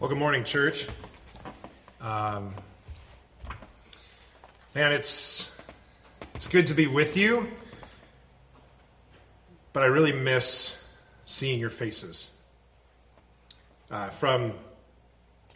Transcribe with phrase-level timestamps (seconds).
[0.00, 0.86] Well, good morning, church.
[2.00, 2.54] Um,
[4.72, 5.50] man, it's
[6.36, 7.48] it's good to be with you,
[9.72, 10.88] but I really miss
[11.24, 12.30] seeing your faces.
[13.90, 14.52] Uh, from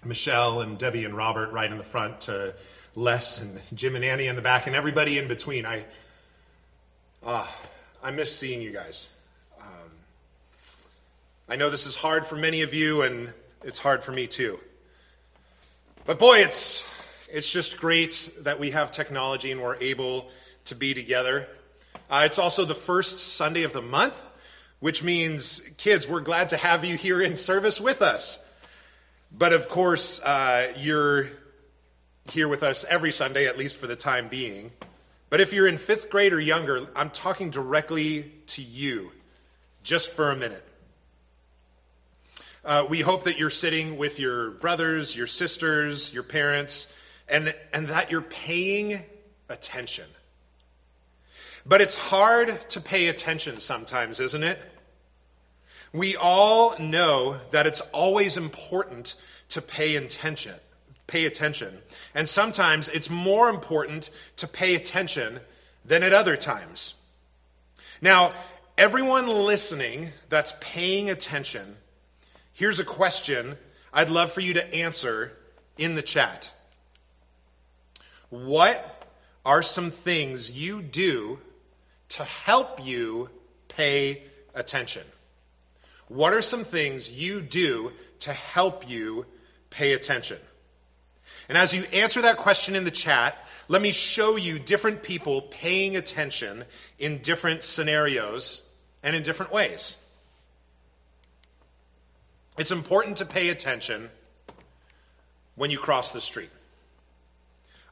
[0.05, 2.56] Michelle and Debbie and Robert right in the front to
[2.96, 5.64] Les and Jim and Annie in the back and everybody in between.
[5.64, 5.84] I
[7.24, 7.46] uh,
[8.02, 9.09] I miss seeing you guys.
[9.61, 9.93] Um,
[11.48, 13.32] I know this is hard for many of you, and
[13.64, 14.59] it's hard for me too.
[16.05, 16.84] But boy, it's
[17.30, 20.30] it's just great that we have technology and we're able
[20.66, 21.48] to be together.
[22.10, 24.27] Uh, it's also the first Sunday of the month,
[24.80, 28.45] which means, kids, we're glad to have you here in service with us.
[29.37, 31.30] But of course, uh, you're
[32.30, 34.70] here with us every Sunday, at least for the time being.
[35.30, 39.10] But if you're in fifth grade or younger, I'm talking directly to you
[39.82, 40.62] just for a minute.
[42.65, 46.96] Uh, we hope that you're sitting with your brothers, your sisters, your parents,
[47.29, 49.01] and, and that you're paying
[49.49, 50.04] attention.
[51.66, 54.60] But it's hard to pay attention sometimes, isn't it?
[55.93, 59.15] We all know that it's always important
[59.51, 60.54] to pay attention.
[61.09, 61.79] Pay attention.
[62.15, 65.41] And sometimes it's more important to pay attention
[65.84, 66.94] than at other times.
[68.00, 68.32] Now,
[68.78, 71.76] everyone listening that's paying attention
[72.53, 73.56] Here's a question
[73.92, 75.36] I'd love for you to answer
[75.76, 76.53] in the chat.
[78.31, 79.10] What
[79.44, 81.38] are some things you do
[82.10, 83.30] to help you
[83.69, 84.22] pay
[84.54, 85.03] attention?
[86.08, 89.26] What are some things you do to help you
[89.70, 90.38] pay attention?
[91.48, 93.36] And as you answer that question in the chat,
[93.69, 96.64] let me show you different people paying attention
[96.98, 98.69] in different scenarios
[99.03, 100.01] and in different ways.
[102.58, 104.10] It's important to pay attention
[105.54, 106.50] when you cross the street.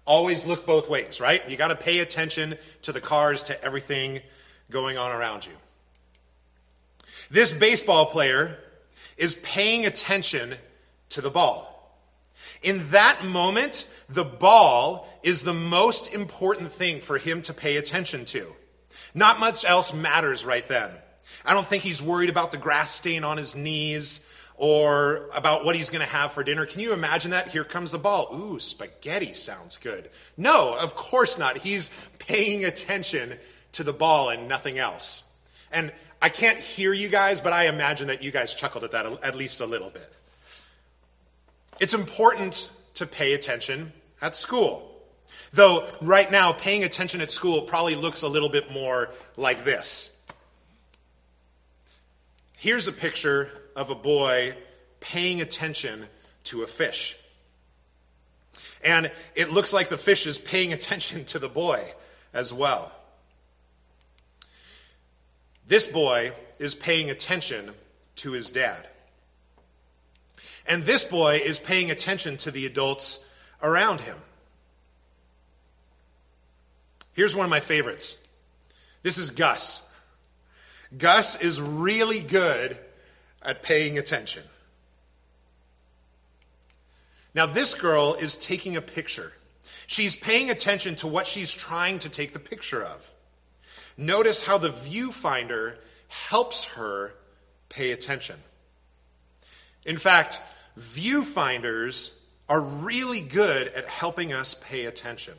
[0.05, 1.47] Always look both ways, right?
[1.49, 4.21] You got to pay attention to the cars, to everything
[4.71, 5.53] going on around you.
[7.31, 8.59] This baseball player
[9.17, 10.55] is paying attention
[11.11, 11.69] to the ball.
[12.63, 18.25] In that moment, the ball is the most important thing for him to pay attention
[18.27, 18.47] to.
[19.15, 20.91] Not much else matters right then.
[21.45, 24.27] I don't think he's worried about the grass stain on his knees
[24.61, 26.67] or about what he's going to have for dinner.
[26.67, 27.49] Can you imagine that?
[27.49, 28.29] Here comes the ball.
[28.35, 30.11] Ooh, spaghetti sounds good.
[30.37, 31.57] No, of course not.
[31.57, 31.89] He's
[32.19, 33.39] paying attention
[33.73, 35.25] to the ball and nothing else.
[35.73, 39.07] And I can't hear you guys, but I imagine that you guys chuckled at that
[39.25, 40.13] at least a little bit.
[41.81, 44.95] It's important to pay attention at school.
[45.53, 50.23] Though right now, paying attention at school probably looks a little bit more like this.
[52.59, 54.55] Here's a picture of a boy
[55.01, 56.07] paying attention
[56.45, 57.17] to a fish.
[58.85, 61.83] And it looks like the fish is paying attention to the boy
[62.33, 62.93] as well.
[65.67, 67.73] This boy is paying attention
[68.17, 68.87] to his dad.
[70.67, 73.25] And this boy is paying attention to the adults
[73.63, 74.17] around him.
[77.13, 78.23] Here's one of my favorites.
[79.03, 79.87] This is Gus.
[80.97, 82.79] Gus is really good
[83.43, 84.43] at paying attention.
[87.35, 89.33] Now, this girl is taking a picture.
[89.87, 93.13] She's paying attention to what she's trying to take the picture of.
[93.97, 95.77] Notice how the viewfinder
[96.09, 97.15] helps her
[97.69, 98.37] pay attention.
[99.85, 100.41] In fact,
[100.79, 102.17] viewfinders
[102.49, 105.35] are really good at helping us pay attention.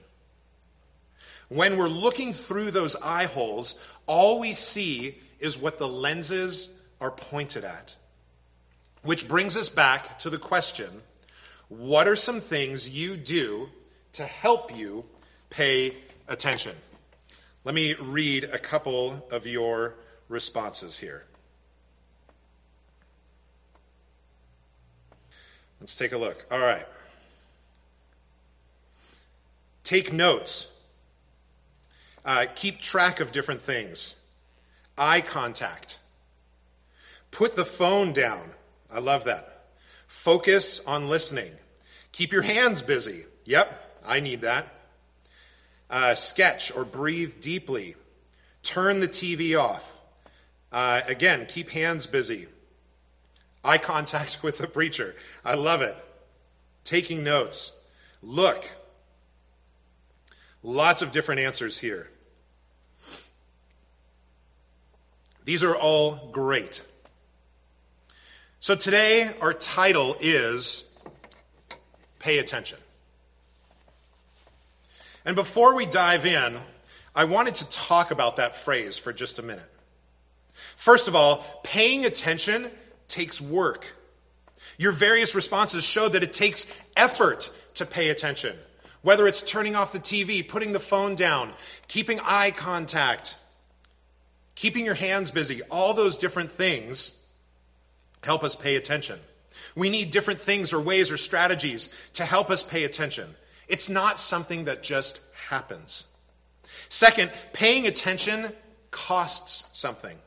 [1.49, 7.11] When we're looking through those eye holes, all we see is what the lenses are
[7.11, 7.97] pointed at.
[9.03, 11.01] Which brings us back to the question
[11.67, 13.69] what are some things you do
[14.13, 15.05] to help you
[15.49, 15.95] pay
[16.27, 16.75] attention?
[17.63, 19.95] Let me read a couple of your
[20.27, 21.25] responses here.
[25.79, 26.45] Let's take a look.
[26.51, 26.85] All right.
[29.83, 30.77] Take notes.
[32.25, 34.19] Uh, keep track of different things.
[34.97, 35.99] Eye contact.
[37.31, 38.51] Put the phone down.
[38.91, 39.65] I love that.
[40.07, 41.51] Focus on listening.
[42.11, 43.25] Keep your hands busy.
[43.45, 44.67] Yep, I need that.
[45.89, 47.95] Uh, sketch or breathe deeply.
[48.63, 49.99] Turn the TV off.
[50.71, 52.47] Uh, again, keep hands busy.
[53.63, 55.15] Eye contact with the preacher.
[55.43, 55.95] I love it.
[56.83, 57.81] Taking notes.
[58.21, 58.69] Look.
[60.63, 62.09] Lots of different answers here.
[65.43, 66.83] These are all great.
[68.63, 70.87] So today, our title is
[72.19, 72.77] pay attention.
[75.25, 76.59] And before we dive in,
[77.15, 79.67] I wanted to talk about that phrase for just a minute.
[80.53, 82.69] First of all, paying attention
[83.07, 83.95] takes work.
[84.77, 88.55] Your various responses show that it takes effort to pay attention.
[89.01, 91.53] Whether it's turning off the TV, putting the phone down,
[91.87, 93.37] keeping eye contact,
[94.53, 97.17] keeping your hands busy, all those different things
[98.23, 99.19] help us pay attention.
[99.75, 103.35] We need different things or ways or strategies to help us pay attention.
[103.67, 106.07] It's not something that just happens.
[106.89, 108.51] Second, paying attention
[108.91, 110.17] costs something.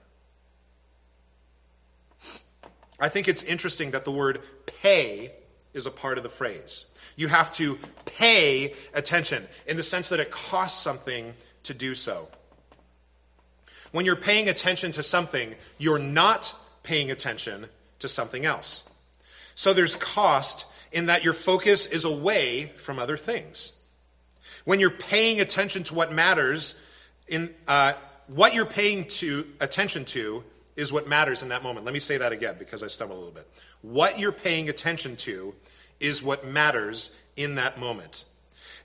[2.99, 5.33] I think it's interesting that the word pay
[5.75, 6.87] is a part of the phrase.
[7.17, 12.29] You have to pay attention in the sense that it costs something to do so.
[13.93, 17.69] When you're paying attention to something, you're not paying attention
[18.05, 18.85] to something else.
[19.55, 23.73] So there's cost in that your focus is away from other things.
[24.67, 26.79] When you're paying attention to what matters,
[27.29, 27.95] in uh,
[28.27, 30.45] what you're paying to attention to
[30.77, 31.87] is what matters in that moment.
[31.87, 33.49] Let me say that again because I stumbled a little bit.
[33.81, 35.55] What you're paying attention to
[35.99, 38.25] is what matters in that moment.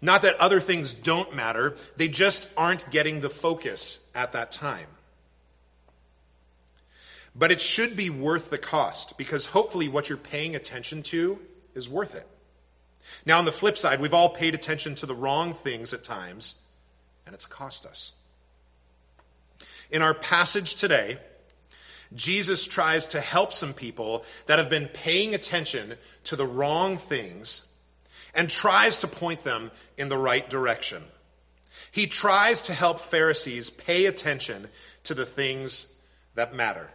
[0.02, 4.88] Not that other things don't matter, they just aren't getting the focus at that time.
[7.40, 11.40] But it should be worth the cost because hopefully what you're paying attention to
[11.74, 12.28] is worth it.
[13.26, 16.60] Now, on the flip side, we've all paid attention to the wrong things at times,
[17.26, 18.12] and it's cost us.
[19.90, 21.18] In our passage today,
[22.14, 25.96] Jesus tries to help some people that have been paying attention
[26.26, 27.68] to the wrong things
[28.36, 31.04] and tries to point them in the right direction.
[31.90, 34.68] He tries to help Pharisees pay attention
[35.06, 35.94] to the things
[36.36, 36.92] that matter.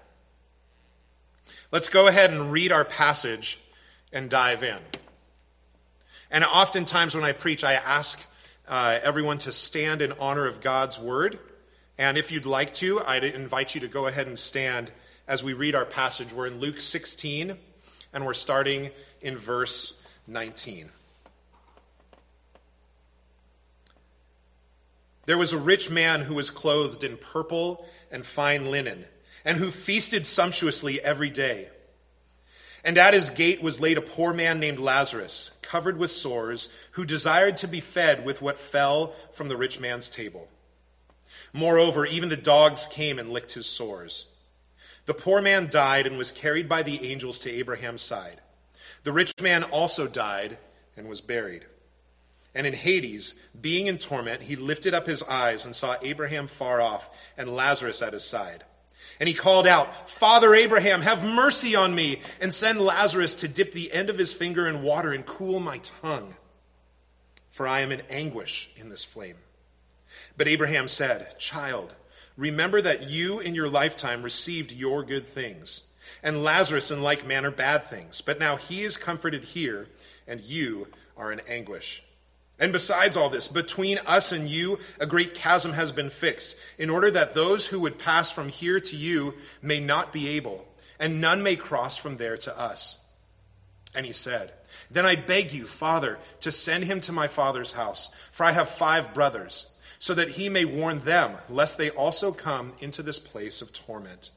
[1.75, 3.59] Let's go ahead and read our passage
[4.13, 4.79] and dive in.
[6.31, 8.25] And oftentimes when I preach, I ask
[8.69, 11.37] uh, everyone to stand in honor of God's word.
[11.99, 14.93] And if you'd like to, I'd invite you to go ahead and stand
[15.27, 16.33] as we read our passage.
[16.33, 17.57] We're in Luke 16,
[18.13, 20.91] and we're starting in verse 19.
[25.27, 29.07] There was a rich man who was clothed in purple and fine linen
[29.45, 31.69] and who feasted sumptuously every day.
[32.85, 37.05] And at his gate was laid a poor man named Lazarus, covered with sores, who
[37.05, 40.49] desired to be fed with what fell from the rich man's table.
[41.53, 44.27] Moreover, even the dogs came and licked his sores.
[45.07, 48.41] The poor man died and was carried by the angels to Abraham's side.
[49.03, 50.59] The rich man also died
[50.97, 51.67] and was buried.
[52.55, 56.81] And in Hades, being in torment, he lifted up his eyes and saw Abraham far
[56.81, 58.65] off and Lazarus at his side.
[59.21, 63.73] And he called out, Father Abraham, have mercy on me, and send Lazarus to dip
[63.73, 66.35] the end of his finger in water and cool my tongue,
[67.51, 69.37] for I am in anguish in this flame.
[70.37, 71.95] But Abraham said, Child,
[72.37, 75.85] remember that you in your lifetime received your good things,
[76.23, 78.21] and Lazarus in like manner bad things.
[78.21, 79.89] But now he is comforted here,
[80.27, 82.03] and you are in anguish.
[82.59, 86.89] And besides all this, between us and you, a great chasm has been fixed, in
[86.89, 90.67] order that those who would pass from here to you may not be able,
[91.01, 92.99] and none may cross from there to us.
[93.95, 94.53] And he said,
[94.91, 98.69] Then I beg you, Father, to send him to my father's house, for I have
[98.69, 103.63] five brothers, so that he may warn them, lest they also come into this place
[103.63, 104.31] of torment.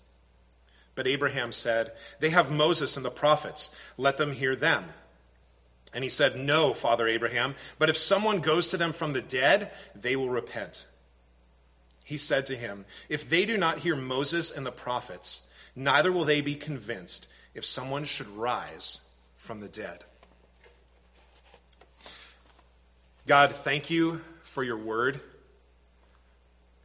[0.96, 4.86] But Abraham said, They have Moses and the prophets, let them hear them.
[5.94, 9.72] And he said, No, Father Abraham, but if someone goes to them from the dead,
[9.96, 10.86] they will repent.
[12.04, 16.26] He said to him, If they do not hear Moses and the prophets, neither will
[16.26, 19.02] they be convinced if someone should rise
[19.36, 20.04] from the dead.
[23.26, 25.20] God, thank you for your word.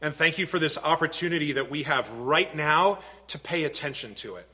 [0.00, 4.36] And thank you for this opportunity that we have right now to pay attention to
[4.36, 4.48] it.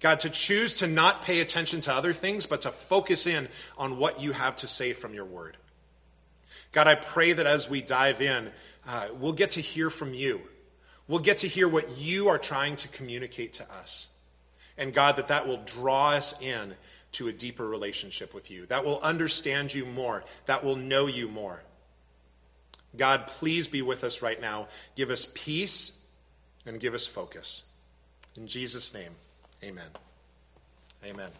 [0.00, 3.98] God, to choose to not pay attention to other things, but to focus in on
[3.98, 5.56] what you have to say from your word.
[6.72, 8.50] God, I pray that as we dive in,
[8.88, 10.40] uh, we'll get to hear from you.
[11.06, 14.08] We'll get to hear what you are trying to communicate to us.
[14.78, 16.74] And God, that that will draw us in
[17.12, 21.28] to a deeper relationship with you, that will understand you more, that will know you
[21.28, 21.62] more.
[22.96, 24.68] God, please be with us right now.
[24.94, 25.92] Give us peace
[26.64, 27.64] and give us focus.
[28.36, 29.12] In Jesus' name.
[29.62, 29.84] Amen.
[31.04, 31.30] Amen.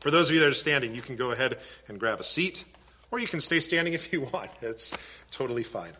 [0.00, 2.64] For those of you that are standing, you can go ahead and grab a seat,
[3.10, 4.50] or you can stay standing if you want.
[4.60, 4.96] It's
[5.30, 5.92] totally fine.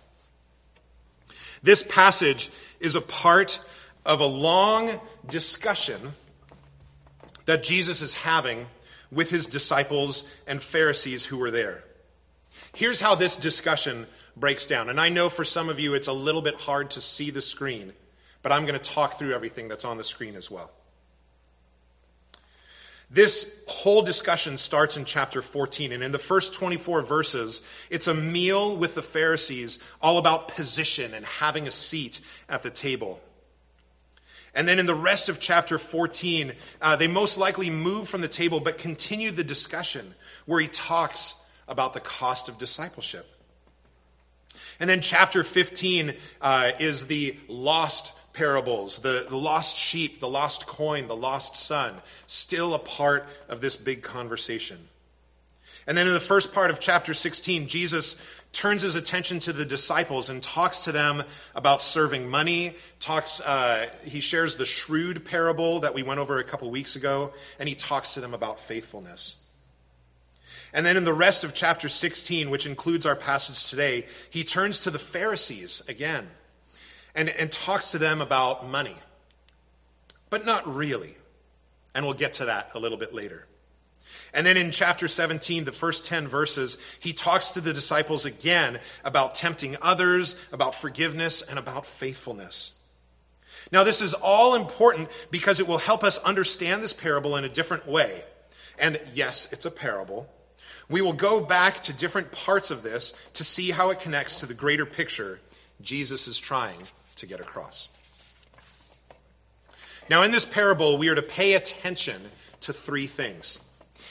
[1.63, 2.51] This passage
[2.81, 3.61] is a part
[4.05, 4.91] of a long
[5.29, 6.15] discussion
[7.45, 8.67] that Jesus is having
[9.11, 11.85] with his disciples and Pharisees who were there.
[12.75, 14.89] Here's how this discussion breaks down.
[14.89, 17.43] And I know for some of you it's a little bit hard to see the
[17.43, 17.93] screen,
[18.43, 20.71] but I'm going to talk through everything that's on the screen as well.
[23.13, 28.15] This whole discussion starts in chapter 14, and in the first 24 verses, it's a
[28.15, 33.21] meal with the Pharisees all about position and having a seat at the table.
[34.55, 38.29] And then in the rest of chapter 14, uh, they most likely move from the
[38.29, 40.15] table but continue the discussion
[40.47, 41.35] where he talks
[41.69, 43.27] about the cost of discipleship.
[44.81, 50.67] And then chapter 15 uh, is the lost parables, the, the lost sheep, the lost
[50.67, 51.95] coin, the lost son,
[52.27, 54.79] still a part of this big conversation.
[55.87, 58.17] And then in the first part of chapter 16, Jesus
[58.53, 61.25] turns his attention to the disciples and talks to them
[61.55, 62.77] about serving money.
[63.01, 67.33] Talks, uh, he shares the shrewd parable that we went over a couple weeks ago,
[67.59, 69.37] and he talks to them about faithfulness.
[70.75, 74.81] And then in the rest of chapter 16, which includes our passage today, he turns
[74.81, 76.29] to the Pharisees again
[77.15, 78.97] and, and talks to them about money.
[80.31, 81.17] But not really.
[81.95, 83.47] And we'll get to that a little bit later.
[84.35, 88.81] And then in chapter 17, the first 10 verses, he talks to the disciples again
[89.05, 92.79] about tempting others, about forgiveness, and about faithfulness.
[93.71, 97.49] Now, this is all important because it will help us understand this parable in a
[97.49, 98.25] different way.
[98.79, 100.29] And yes, it's a parable.
[100.89, 104.47] We will go back to different parts of this to see how it connects to
[104.47, 105.41] the greater picture
[105.83, 106.79] Jesus is trying
[107.17, 107.89] to get across.
[110.09, 112.21] Now, in this parable, we are to pay attention
[112.61, 113.61] to three things.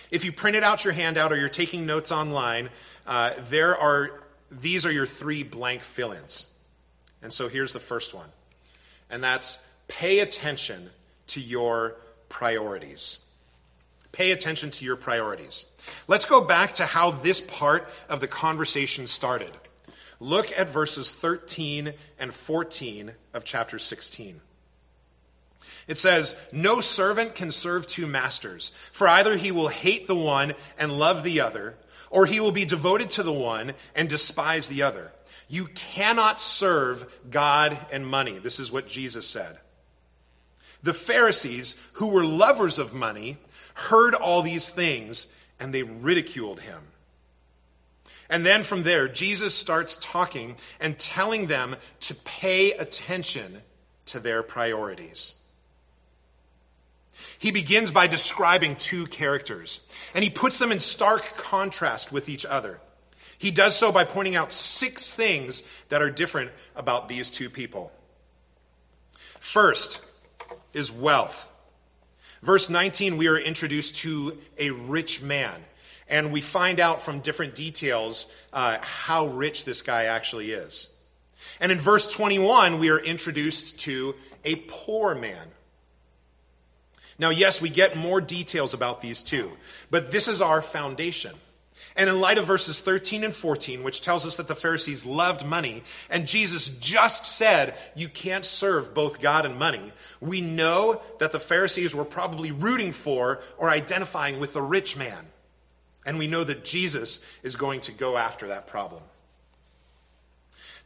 [0.09, 2.69] If you printed out your handout or you're taking notes online,
[3.07, 6.53] uh, there are these are your three blank fill-ins.
[7.21, 8.29] And so here's the first one,
[9.09, 10.89] and that's pay attention
[11.27, 11.95] to your
[12.29, 13.25] priorities.
[14.11, 15.67] Pay attention to your priorities.
[16.07, 19.51] Let's go back to how this part of the conversation started.
[20.21, 24.39] Look at verses 13 and 14 of chapter 16.
[25.87, 30.53] It says, No servant can serve two masters, for either he will hate the one
[30.77, 31.75] and love the other,
[32.11, 35.11] or he will be devoted to the one and despise the other.
[35.49, 38.37] You cannot serve God and money.
[38.37, 39.57] This is what Jesus said.
[40.83, 43.37] The Pharisees, who were lovers of money,
[43.73, 46.90] heard all these things and they ridiculed him.
[48.31, 53.61] And then from there, Jesus starts talking and telling them to pay attention
[54.05, 55.35] to their priorities.
[57.37, 59.81] He begins by describing two characters,
[60.15, 62.79] and he puts them in stark contrast with each other.
[63.37, 67.91] He does so by pointing out six things that are different about these two people.
[69.39, 69.99] First
[70.73, 71.51] is wealth.
[72.41, 75.63] Verse 19, we are introduced to a rich man.
[76.11, 80.93] And we find out from different details uh, how rich this guy actually is.
[81.59, 85.47] And in verse 21, we are introduced to a poor man.
[87.17, 89.51] Now, yes, we get more details about these two,
[89.89, 91.33] but this is our foundation.
[91.95, 95.45] And in light of verses 13 and 14, which tells us that the Pharisees loved
[95.45, 101.31] money, and Jesus just said you can't serve both God and money, we know that
[101.31, 105.30] the Pharisees were probably rooting for or identifying with the rich man.
[106.05, 109.03] And we know that Jesus is going to go after that problem.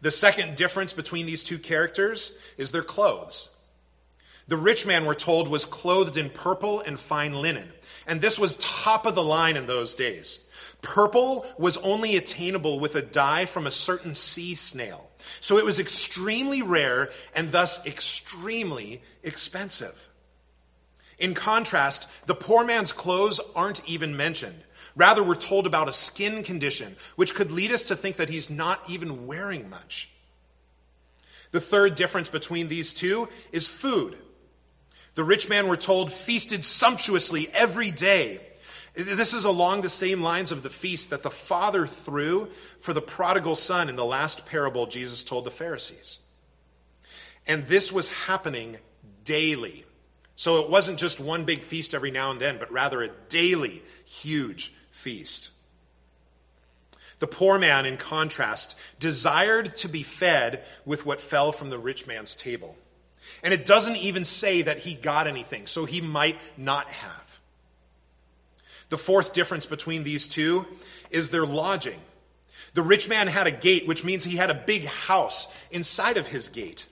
[0.01, 3.49] The second difference between these two characters is their clothes.
[4.47, 7.71] The rich man, we're told, was clothed in purple and fine linen.
[8.05, 10.41] And this was top of the line in those days.
[10.81, 15.09] Purple was only attainable with a dye from a certain sea snail.
[15.39, 20.09] So it was extremely rare and thus extremely expensive.
[21.19, 24.65] In contrast, the poor man's clothes aren't even mentioned.
[24.95, 28.49] Rather, we're told about a skin condition, which could lead us to think that he's
[28.49, 30.09] not even wearing much.
[31.51, 34.17] The third difference between these two is food.
[35.15, 38.41] The rich man, we're told, feasted sumptuously every day.
[38.93, 42.47] This is along the same lines of the feast that the father threw
[42.79, 46.19] for the prodigal son in the last parable Jesus told the Pharisees.
[47.47, 48.77] And this was happening
[49.23, 49.84] daily.
[50.35, 53.83] So it wasn't just one big feast every now and then, but rather a daily,
[54.05, 55.51] huge feast.
[57.19, 62.05] The poor man, in contrast, desired to be fed with what fell from the rich
[62.05, 62.77] man's table.
[63.41, 67.39] And it doesn't even say that he got anything, so he might not have.
[68.89, 70.65] The fourth difference between these two
[71.09, 71.99] is their lodging.
[72.73, 76.27] The rich man had a gate, which means he had a big house inside of
[76.27, 76.87] his gate.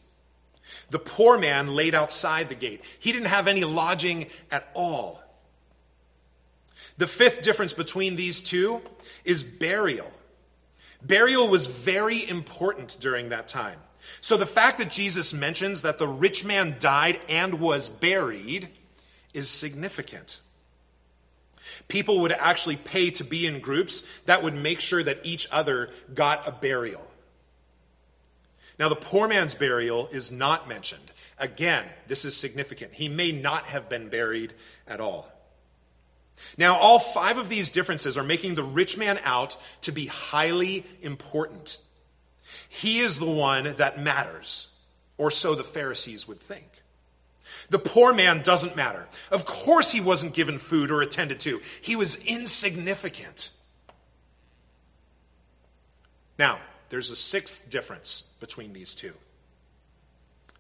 [0.94, 2.84] The poor man laid outside the gate.
[3.00, 5.24] He didn't have any lodging at all.
[7.00, 8.80] The fifth difference between these two
[9.26, 10.06] is burial.
[11.02, 13.80] Burial was very important during that time.
[14.22, 18.70] So the fact that Jesus mentions that the rich man died and was buried
[19.34, 20.42] is significant.
[21.88, 25.90] People would actually pay to be in groups that would make sure that each other
[26.14, 27.10] got a burial.
[28.84, 31.14] Now, the poor man's burial is not mentioned.
[31.40, 32.94] Again, this is significant.
[32.94, 34.52] He may not have been buried
[34.86, 35.32] at all.
[36.58, 40.86] Now, all five of these differences are making the rich man out to be highly
[41.02, 41.78] important.
[42.68, 44.76] He is the one that matters,
[45.18, 46.68] or so the Pharisees would think.
[47.70, 49.08] The poor man doesn't matter.
[49.32, 53.52] Of course, he wasn't given food or attended to, he was insignificant.
[56.38, 56.60] Now,
[56.94, 59.14] there's a sixth difference between these two,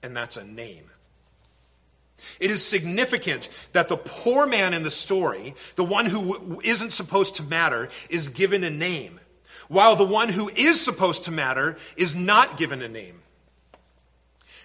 [0.01, 0.85] and that's a name.
[2.39, 7.35] It is significant that the poor man in the story, the one who isn't supposed
[7.35, 9.19] to matter, is given a name,
[9.67, 13.21] while the one who is supposed to matter is not given a name.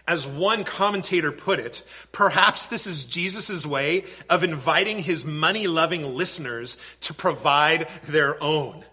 [0.06, 6.16] As one commentator put it, perhaps this is Jesus' way of inviting his money loving
[6.16, 8.86] listeners to provide their own.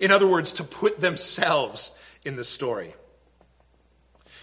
[0.00, 2.94] In other words, to put themselves in the story.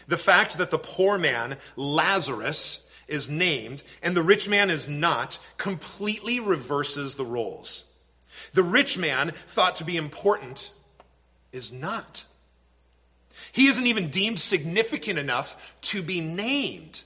[0.08, 5.38] The fact that the poor man, Lazarus, is named and the rich man is not
[5.58, 7.92] completely reverses the roles.
[8.54, 10.72] The rich man, thought to be important,
[11.52, 12.26] is not.
[13.52, 17.04] He isn't even deemed significant enough to be named.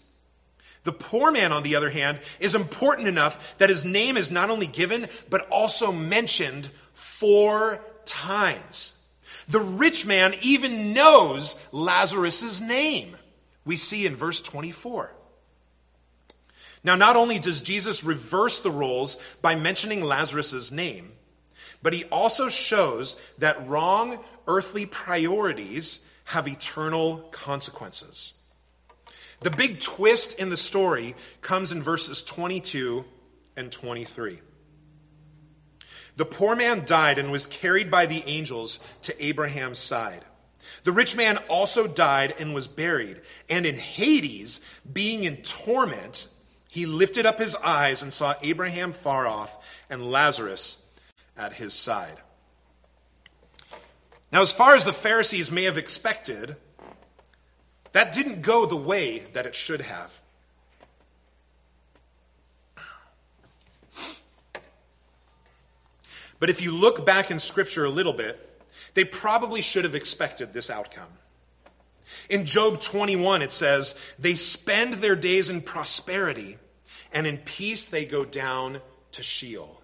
[0.83, 4.49] The poor man, on the other hand, is important enough that his name is not
[4.49, 8.96] only given, but also mentioned four times.
[9.47, 13.15] The rich man even knows Lazarus' name.
[13.65, 15.13] We see in verse 24.
[16.83, 21.11] Now, not only does Jesus reverse the roles by mentioning Lazarus' name,
[21.81, 28.33] but he also shows that wrong earthly priorities have eternal consequences.
[29.41, 33.05] The big twist in the story comes in verses 22
[33.55, 34.39] and 23.
[36.17, 40.25] The poor man died and was carried by the angels to Abraham's side.
[40.83, 43.21] The rich man also died and was buried.
[43.49, 44.59] And in Hades,
[44.91, 46.27] being in torment,
[46.67, 50.83] he lifted up his eyes and saw Abraham far off and Lazarus
[51.37, 52.17] at his side.
[54.31, 56.55] Now, as far as the Pharisees may have expected,
[57.91, 60.19] that didn't go the way that it should have.
[66.39, 68.43] But if you look back in Scripture a little bit,
[68.93, 71.09] they probably should have expected this outcome.
[72.29, 76.57] In Job 21, it says, They spend their days in prosperity,
[77.13, 79.81] and in peace they go down to Sheol.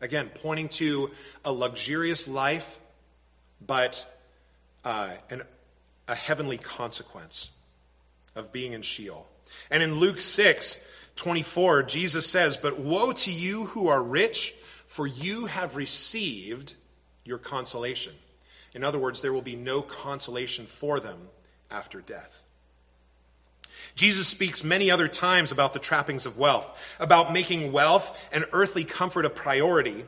[0.00, 1.10] Again, pointing to
[1.44, 2.78] a luxurious life,
[3.64, 4.10] but
[4.84, 5.42] uh, an,
[6.08, 7.50] a heavenly consequence
[8.34, 9.28] of being in Sheol.
[9.70, 10.84] And in Luke 6,
[11.16, 14.54] 24, Jesus says, But woe to you who are rich
[14.90, 16.74] for you have received
[17.24, 18.12] your consolation.
[18.74, 21.28] In other words, there will be no consolation for them
[21.70, 22.42] after death.
[23.94, 28.82] Jesus speaks many other times about the trappings of wealth, about making wealth and earthly
[28.82, 30.04] comfort a priority,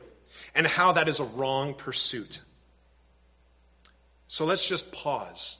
[0.53, 2.41] and how that is a wrong pursuit.
[4.27, 5.59] So let's just pause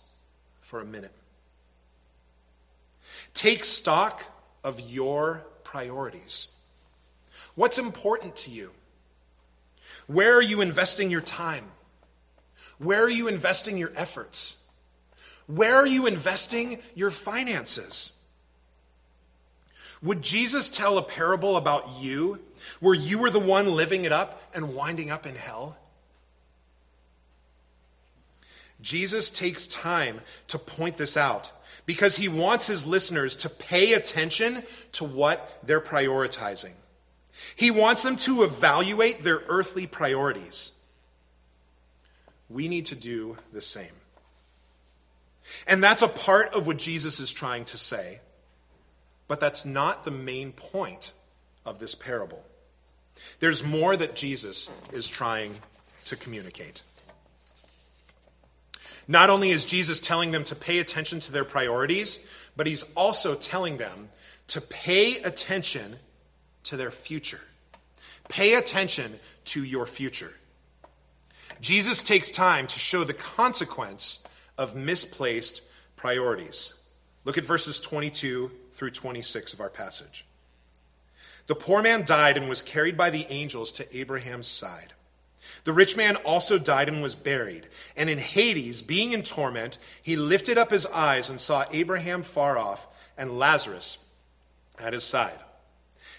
[0.60, 1.14] for a minute.
[3.34, 4.22] Take stock
[4.66, 6.52] of your priorities.
[7.56, 8.72] What's important to you?
[10.08, 11.66] Where are you investing your time?
[12.78, 14.64] Where are you investing your efforts?
[15.48, 18.18] Where are you investing your finances?
[20.02, 22.40] Would Jesus tell a parable about you
[22.80, 25.78] where you were the one living it up and winding up in hell?
[28.82, 31.54] Jesus takes time to point this out
[31.86, 34.64] because he wants his listeners to pay attention
[34.94, 36.74] to what they're prioritizing.
[37.56, 40.72] He wants them to evaluate their earthly priorities.
[42.50, 43.92] We need to do the same.
[45.68, 48.20] And that's a part of what Jesus is trying to say.
[49.28, 51.14] But that's not the main point
[51.66, 52.44] of this parable.
[53.40, 55.56] There's more that Jesus is trying
[56.06, 56.82] to communicate.
[59.08, 62.26] Not only is Jesus telling them to pay attention to their priorities,
[62.56, 64.10] but he's also telling them
[64.48, 65.98] to pay attention
[66.64, 67.42] to their future.
[68.30, 70.34] Pay attention to your future.
[71.62, 74.24] Jesus takes time to show the consequence
[74.58, 75.62] of misplaced
[75.96, 76.74] priorities.
[77.26, 80.26] Look at verses 22 through 26 of our passage.
[81.48, 84.94] The poor man died and was carried by the angels to Abraham's side.
[85.64, 87.70] The rich man also died and was buried.
[87.96, 92.58] And in Hades, being in torment, he lifted up his eyes and saw Abraham far
[92.58, 93.98] off and Lazarus
[94.80, 95.40] at his side.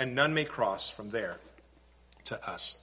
[0.00, 1.36] and none may cross from there
[2.24, 2.78] to us.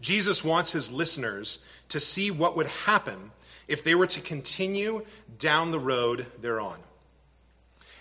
[0.00, 3.30] Jesus wants his listeners to see what would happen
[3.68, 5.04] if they were to continue
[5.38, 6.78] down the road they're on.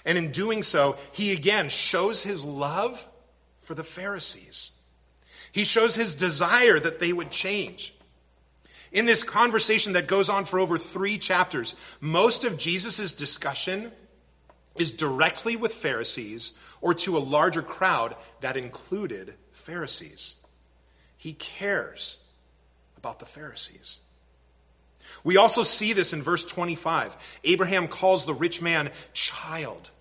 [0.05, 3.05] And in doing so, he again shows his love
[3.59, 4.71] for the Pharisees.
[5.51, 7.93] He shows his desire that they would change.
[8.93, 13.91] In this conversation that goes on for over three chapters, most of Jesus' discussion
[14.77, 20.35] is directly with Pharisees or to a larger crowd that included Pharisees.
[21.17, 22.23] He cares
[22.97, 23.99] about the Pharisees.
[25.23, 27.39] We also see this in verse 25.
[27.43, 29.91] Abraham calls the rich man child.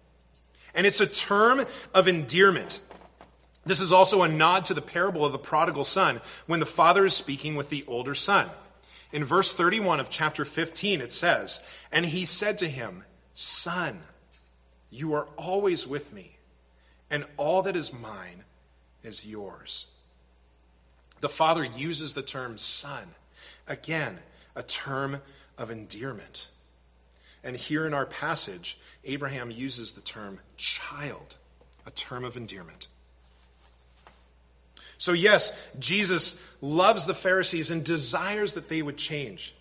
[0.74, 1.60] And it's a term
[1.94, 2.80] of endearment.
[3.64, 7.04] This is also a nod to the parable of the prodigal son when the father
[7.04, 8.48] is speaking with the older son.
[9.12, 11.60] In verse 31 of chapter 15, it says,
[11.92, 13.04] And he said to him,
[13.34, 14.00] Son,
[14.90, 16.36] you are always with me,
[17.10, 18.44] and all that is mine
[19.02, 19.86] is yours.
[21.20, 23.08] The father uses the term son,
[23.68, 24.18] again,
[24.56, 25.20] a term
[25.58, 26.48] of endearment.
[27.44, 31.36] And here in our passage, Abraham uses the term child,
[31.86, 32.88] a term of endearment.
[34.98, 39.54] So, yes, Jesus loves the Pharisees and desires that they would change.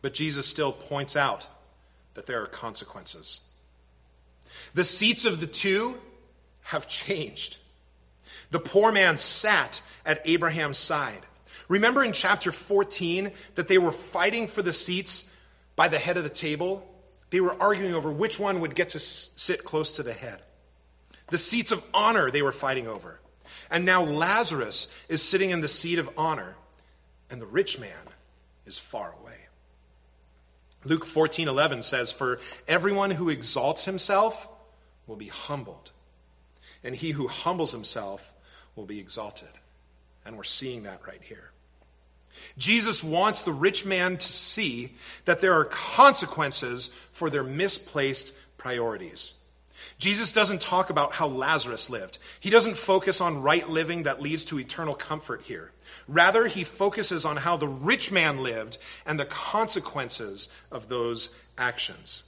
[0.00, 1.46] But Jesus still points out
[2.14, 3.40] that there are consequences.
[4.74, 5.98] The seats of the two
[6.62, 7.58] have changed.
[8.50, 11.22] The poor man sat at Abraham's side.
[11.68, 15.30] Remember in chapter 14 that they were fighting for the seats
[15.76, 16.86] by the head of the table?
[17.30, 20.40] They were arguing over which one would get to sit close to the head.
[21.28, 23.20] The seats of honor they were fighting over.
[23.70, 26.56] And now Lazarus is sitting in the seat of honor,
[27.30, 27.90] and the rich man
[28.66, 29.46] is far away.
[30.84, 34.48] Luke 14 11 says, For everyone who exalts himself
[35.06, 35.92] will be humbled,
[36.82, 38.32] and he who humbles himself
[38.76, 39.48] will be exalted.
[40.24, 41.50] And we're seeing that right here.
[42.56, 49.34] Jesus wants the rich man to see that there are consequences for their misplaced priorities.
[49.98, 52.18] Jesus doesn't talk about how Lazarus lived.
[52.40, 55.72] He doesn't focus on right living that leads to eternal comfort here.
[56.08, 62.24] Rather, he focuses on how the rich man lived and the consequences of those actions.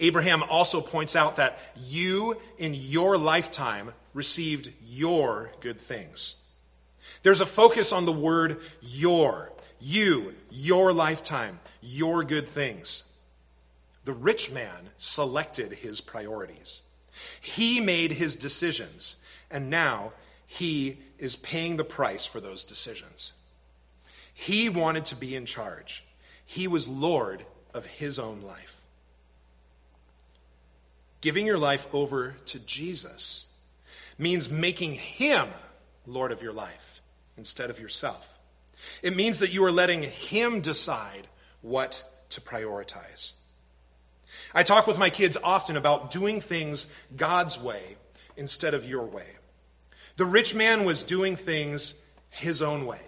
[0.00, 6.36] Abraham also points out that you in your lifetime received your good things.
[7.22, 13.04] There's a focus on the word your, you, your lifetime, your good things.
[14.04, 16.82] The rich man selected his priorities.
[17.40, 19.16] He made his decisions,
[19.50, 20.12] and now
[20.52, 23.32] he is paying the price for those decisions.
[24.34, 26.04] He wanted to be in charge.
[26.44, 28.84] He was Lord of his own life.
[31.20, 33.46] Giving your life over to Jesus
[34.18, 35.46] means making him
[36.04, 37.00] Lord of your life
[37.36, 38.36] instead of yourself.
[39.04, 41.28] It means that you are letting him decide
[41.62, 43.34] what to prioritize.
[44.52, 47.96] I talk with my kids often about doing things God's way
[48.36, 49.36] instead of your way.
[50.20, 51.94] The rich man was doing things
[52.28, 53.00] his own way,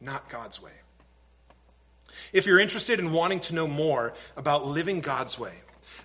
[0.00, 0.72] not God's way.
[2.32, 5.52] If you're interested in wanting to know more about living God's way,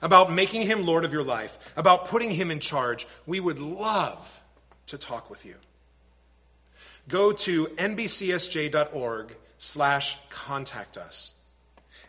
[0.02, 4.42] about making him Lord of your life, about putting him in charge, we would love
[4.88, 5.56] to talk with you.
[7.08, 11.36] Go to nbcsj.org slash contact us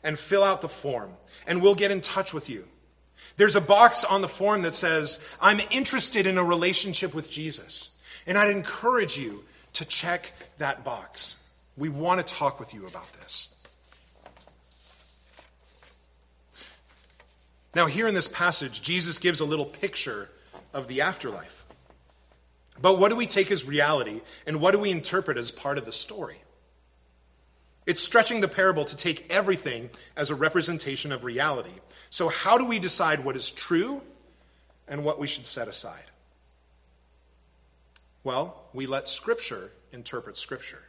[0.02, 1.12] and fill out the form,
[1.46, 2.66] and we'll get in touch with you.
[3.36, 7.94] There's a box on the form that says, I'm interested in a relationship with Jesus.
[8.28, 11.40] And I'd encourage you to check that box.
[11.76, 13.48] We want to talk with you about this.
[17.74, 20.28] Now, here in this passage, Jesus gives a little picture
[20.74, 21.64] of the afterlife.
[22.80, 25.84] But what do we take as reality, and what do we interpret as part of
[25.84, 26.42] the story?
[27.86, 31.72] It's stretching the parable to take everything as a representation of reality.
[32.10, 34.02] So, how do we decide what is true
[34.86, 36.04] and what we should set aside?
[38.24, 40.84] Well, we let Scripture interpret Scripture.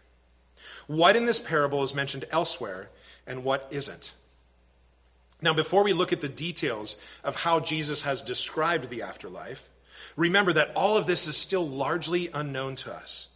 [0.87, 2.89] What in this parable is mentioned elsewhere
[3.25, 4.13] and what isn't?
[5.41, 9.69] Now, before we look at the details of how Jesus has described the afterlife,
[10.17, 13.29] remember that all of this is still largely unknown to us.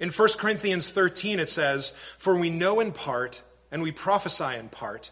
[0.00, 4.68] In 1 Corinthians 13, it says, For we know in part, and we prophesy in
[4.68, 5.10] part,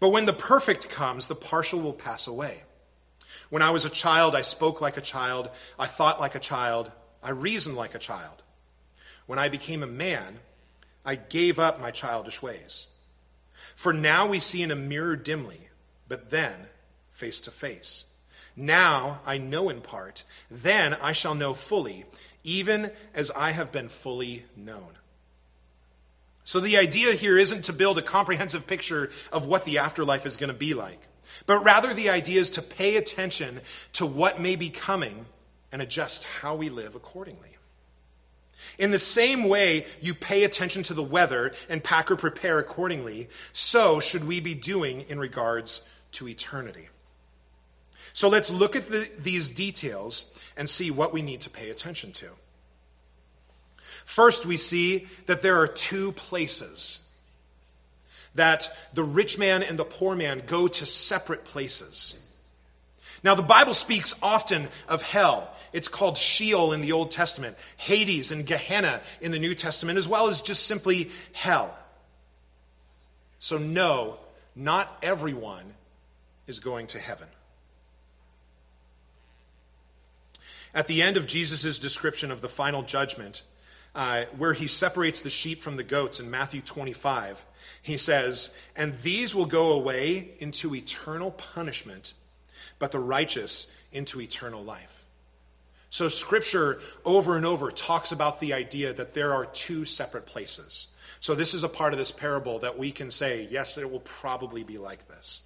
[0.00, 2.62] but when the perfect comes, the partial will pass away.
[3.50, 6.90] When I was a child, I spoke like a child, I thought like a child,
[7.22, 8.42] I reasoned like a child.
[9.26, 10.38] When I became a man,
[11.04, 12.88] I gave up my childish ways.
[13.74, 15.68] For now we see in a mirror dimly,
[16.08, 16.54] but then
[17.10, 18.04] face to face.
[18.56, 22.04] Now I know in part, then I shall know fully,
[22.44, 24.94] even as I have been fully known.
[26.44, 30.36] So the idea here isn't to build a comprehensive picture of what the afterlife is
[30.38, 31.06] going to be like,
[31.46, 33.60] but rather the idea is to pay attention
[33.92, 35.26] to what may be coming
[35.72, 37.56] and adjust how we live accordingly.
[38.78, 43.28] In the same way you pay attention to the weather and pack or prepare accordingly,
[43.52, 46.88] so should we be doing in regards to eternity.
[48.12, 52.12] So let's look at the, these details and see what we need to pay attention
[52.12, 52.30] to.
[54.04, 57.06] First, we see that there are two places.
[58.34, 62.18] That the rich man and the poor man go to separate places.
[63.22, 65.52] Now, the Bible speaks often of hell.
[65.72, 70.08] It's called Sheol in the Old Testament, Hades and Gehenna in the New Testament, as
[70.08, 71.76] well as just simply hell.
[73.38, 74.18] So, no,
[74.54, 75.74] not everyone
[76.46, 77.28] is going to heaven.
[80.74, 83.42] At the end of Jesus' description of the final judgment,
[83.94, 87.44] uh, where he separates the sheep from the goats in Matthew 25,
[87.82, 92.14] he says, And these will go away into eternal punishment,
[92.78, 95.04] but the righteous into eternal life.
[95.90, 100.88] So, Scripture over and over talks about the idea that there are two separate places.
[101.20, 104.00] So, this is a part of this parable that we can say, yes, it will
[104.00, 105.42] probably be like this.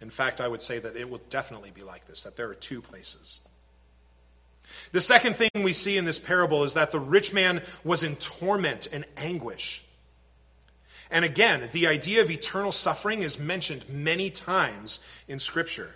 [0.00, 2.54] In fact, I would say that it will definitely be like this, that there are
[2.54, 3.40] two places.
[4.92, 8.16] The second thing we see in this parable is that the rich man was in
[8.16, 9.84] torment and anguish.
[11.10, 15.94] And again, the idea of eternal suffering is mentioned many times in Scripture.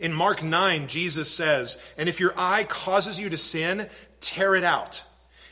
[0.00, 3.88] In Mark 9, Jesus says, And if your eye causes you to sin,
[4.20, 5.04] tear it out.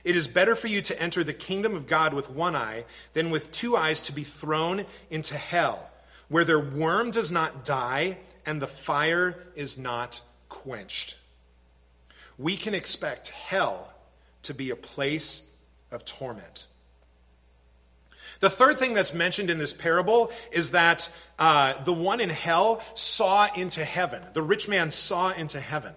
[0.04, 3.30] It is better for you to enter the kingdom of God with one eye than
[3.30, 5.90] with two eyes to be thrown into hell,
[6.28, 11.16] where their worm does not die and the fire is not quenched
[12.38, 13.92] we can expect hell
[14.42, 15.50] to be a place
[15.90, 16.66] of torment.
[18.40, 22.82] The third thing that's mentioned in this parable is that uh, the one in hell
[22.94, 24.22] saw into heaven.
[24.34, 25.94] The rich man saw into heaven.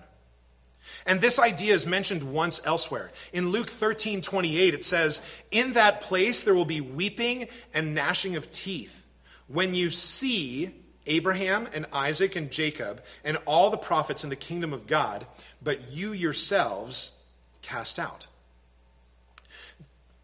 [1.05, 3.11] And this idea is mentioned once elsewhere.
[3.33, 8.35] In Luke 13 28, it says, In that place there will be weeping and gnashing
[8.35, 9.05] of teeth
[9.47, 10.71] when you see
[11.07, 15.25] Abraham and Isaac and Jacob and all the prophets in the kingdom of God,
[15.61, 17.21] but you yourselves
[17.61, 18.27] cast out.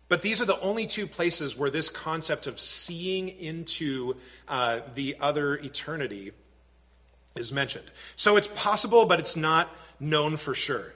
[0.08, 5.15] But these are the only two places where this concept of seeing into uh, the
[5.20, 6.32] other eternity
[7.36, 7.91] is mentioned.
[8.15, 10.94] So it's possible, but it's not known for sure.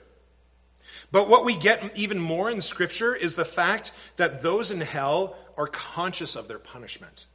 [1.12, 5.36] But what we get even more in Scripture is the fact that those in hell
[5.56, 7.26] are conscious of their punishment.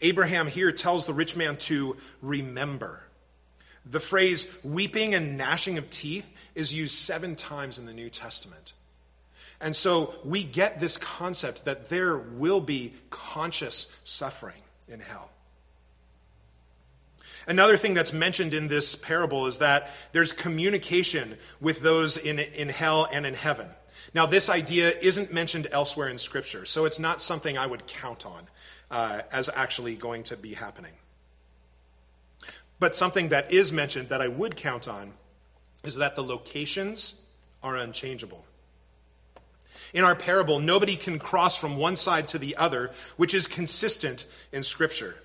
[0.00, 3.04] Abraham here tells the rich man to remember.
[3.84, 8.74] The phrase weeping and gnashing of teeth is used seven times in the New Testament.
[9.62, 15.30] And so we get this concept that there will be conscious suffering in hell.
[17.46, 22.68] Another thing that's mentioned in this parable is that there's communication with those in, in
[22.68, 23.68] hell and in heaven.
[24.14, 28.26] Now, this idea isn't mentioned elsewhere in Scripture, so it's not something I would count
[28.26, 28.48] on
[28.90, 30.92] uh, as actually going to be happening.
[32.78, 35.14] But something that is mentioned that I would count on
[35.84, 37.20] is that the locations
[37.62, 38.44] are unchangeable.
[39.92, 44.26] In our parable, nobody can cross from one side to the other, which is consistent
[44.50, 45.16] in Scripture.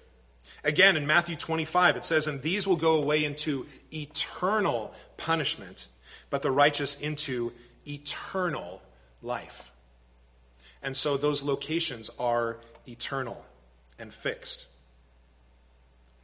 [0.64, 5.88] Again, in Matthew 25, it says, And these will go away into eternal punishment,
[6.30, 7.54] but the righteous into
[7.88, 8.82] eternal
[9.22, 9.72] life.
[10.84, 13.46] And so those locations are eternal
[13.98, 14.68] and fixed.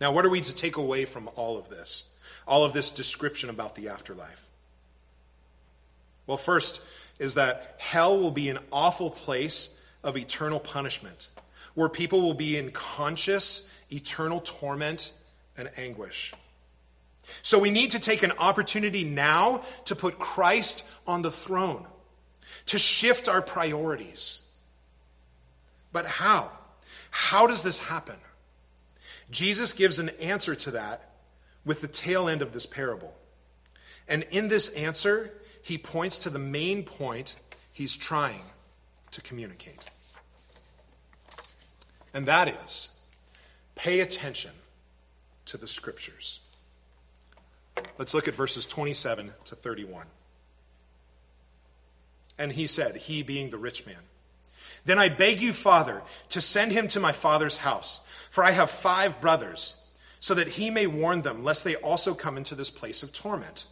[0.02, 2.10] Now, what are we to take away from all of this?
[2.46, 4.50] All of this description about the afterlife?
[6.28, 6.82] Well, first
[7.20, 11.30] is that hell will be an awful place of eternal punishment,
[11.74, 15.14] where people will be in conscious, eternal torment
[15.58, 16.34] and anguish.
[17.42, 21.86] So we need to take an opportunity now to put Christ on the throne,
[22.66, 24.42] to shift our priorities.
[25.92, 26.52] But how?
[27.12, 28.16] How does this happen?
[29.30, 31.10] Jesus gives an answer to that
[31.66, 33.18] with the tail end of this parable.
[34.08, 35.32] And in this answer,
[35.64, 37.38] he points to the main point
[37.72, 38.44] he's trying
[39.12, 39.80] to communicate.
[42.14, 42.90] And that is
[43.76, 44.52] pay attention
[45.46, 46.42] to the scriptures.
[47.98, 50.06] Let's look at verses 27 to 31.
[52.38, 53.96] And he said, He being the rich man,
[54.86, 58.70] Then I beg you, Father, to send him to my father's house, for I have
[58.70, 59.76] five brothers,
[60.20, 63.66] so that he may warn them, lest they also come into this place of torment.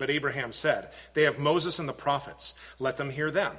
[0.00, 3.54] But Abraham said, They have Moses and the prophets, let them hear them.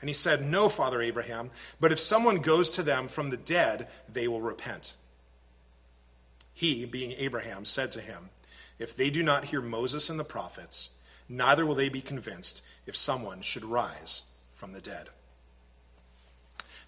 [0.00, 3.86] And he said, No, Father Abraham, but if someone goes to them from the dead,
[4.12, 4.94] they will repent.
[6.52, 8.30] He, being Abraham, said to him,
[8.80, 10.90] If they do not hear Moses and the prophets,
[11.28, 15.06] neither will they be convinced if someone should rise from the dead.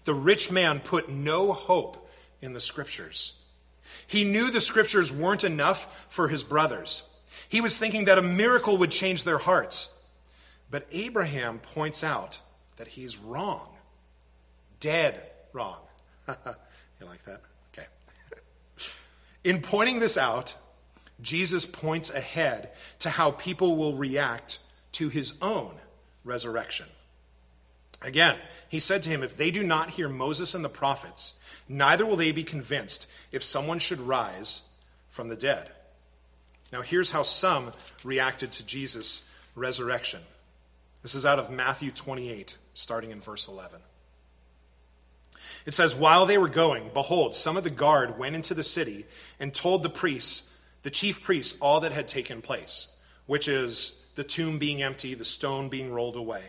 [0.03, 3.35] The rich man put no hope in the scriptures.
[4.05, 7.09] He knew the scriptures weren't enough for his brothers.
[7.49, 9.95] He was thinking that a miracle would change their hearts.
[10.71, 12.39] But Abraham points out
[12.77, 13.69] that he's wrong.
[14.79, 15.21] Dead
[15.53, 15.77] wrong.
[16.27, 17.41] you like that?
[17.73, 17.87] Okay.
[19.43, 20.55] In pointing this out,
[21.21, 24.59] Jesus points ahead to how people will react
[24.93, 25.75] to his own
[26.23, 26.87] resurrection.
[28.01, 32.05] Again, he said to him, If they do not hear Moses and the prophets, neither
[32.05, 34.67] will they be convinced if someone should rise
[35.07, 35.71] from the dead.
[36.73, 37.71] Now, here's how some
[38.03, 40.21] reacted to Jesus' resurrection.
[41.03, 43.79] This is out of Matthew 28, starting in verse 11.
[45.67, 49.05] It says, While they were going, behold, some of the guard went into the city
[49.39, 52.87] and told the priests, the chief priests, all that had taken place,
[53.27, 56.41] which is the tomb being empty, the stone being rolled away.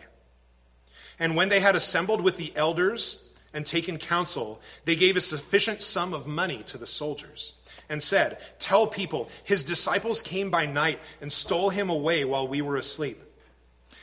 [1.19, 5.81] And when they had assembled with the elders and taken counsel, they gave a sufficient
[5.81, 7.53] sum of money to the soldiers
[7.89, 12.61] and said, Tell people, his disciples came by night and stole him away while we
[12.61, 13.21] were asleep.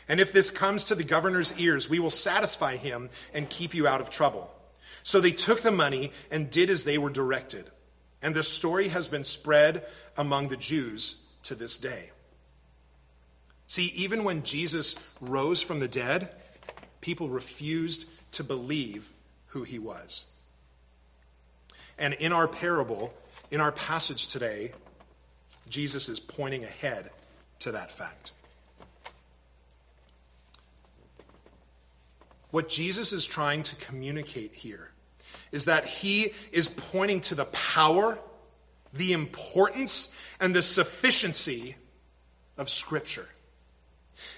[0.09, 3.87] And if this comes to the governor's ears, we will satisfy him and keep you
[3.87, 4.53] out of trouble.
[5.03, 7.67] So they took the money and did as they were directed.
[8.21, 9.85] And the story has been spread
[10.17, 12.11] among the Jews to this day.
[13.67, 16.29] See, even when Jesus rose from the dead,
[17.01, 19.13] people refused to believe
[19.49, 20.27] who he was.
[21.99, 23.15] And in our parable,
[23.53, 24.73] in our passage today,
[25.69, 27.11] Jesus is pointing ahead
[27.61, 28.33] to that fact.
[32.51, 34.91] What Jesus is trying to communicate here
[35.53, 38.19] is that he is pointing to the power,
[38.95, 41.77] the importance, and the sufficiency
[42.57, 43.29] of Scripture.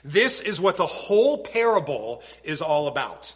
[0.03, 3.33] This is what the whole parable is all about.